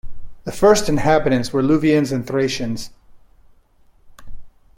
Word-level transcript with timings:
The 0.45 0.51
first 0.51 0.89
inhabitants 0.89 1.53
were 1.53 1.61
Luvians 1.61 2.11
and 2.11 2.25
Thracians. 2.25 2.89